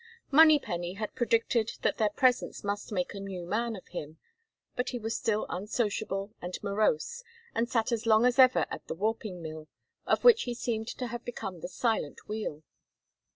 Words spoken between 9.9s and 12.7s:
of which he seemed to have become the silent wheel.